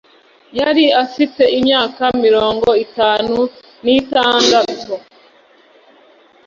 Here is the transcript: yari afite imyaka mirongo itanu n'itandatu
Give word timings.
yari 0.59 0.85
afite 1.03 1.43
imyaka 1.57 2.03
mirongo 2.23 2.67
itanu 2.85 3.37
n'itandatu 3.83 4.93